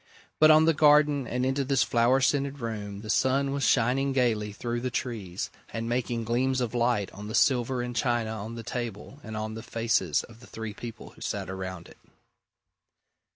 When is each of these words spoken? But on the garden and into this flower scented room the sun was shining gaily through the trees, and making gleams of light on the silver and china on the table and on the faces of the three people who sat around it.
But 0.39 0.49
on 0.49 0.65
the 0.65 0.73
garden 0.73 1.27
and 1.27 1.45
into 1.45 1.63
this 1.63 1.83
flower 1.83 2.21
scented 2.21 2.57
room 2.57 3.01
the 3.01 3.09
sun 3.11 3.51
was 3.51 3.63
shining 3.63 4.13
gaily 4.13 4.51
through 4.51 4.81
the 4.81 4.89
trees, 4.89 5.51
and 5.71 5.87
making 5.87 6.23
gleams 6.23 6.59
of 6.59 6.73
light 6.73 7.11
on 7.11 7.27
the 7.27 7.35
silver 7.35 7.83
and 7.83 7.95
china 7.95 8.31
on 8.31 8.55
the 8.55 8.63
table 8.63 9.19
and 9.23 9.37
on 9.37 9.53
the 9.53 9.61
faces 9.61 10.23
of 10.23 10.39
the 10.39 10.47
three 10.47 10.73
people 10.73 11.11
who 11.11 11.21
sat 11.21 11.51
around 11.51 11.87
it. 11.87 11.99